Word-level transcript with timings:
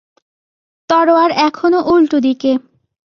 তরোয়ার 0.89 1.31
এখনো 1.47 1.79
উল্টোদিকে। 1.85 2.51